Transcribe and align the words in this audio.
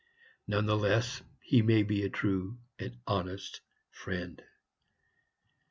None 0.47 0.65
the 0.65 0.75
less 0.75 1.21
he 1.43 1.61
may 1.61 1.83
be 1.83 2.03
a 2.03 2.09
true 2.09 2.57
and 2.79 2.97
honest 3.05 3.61
friend. 3.91 4.41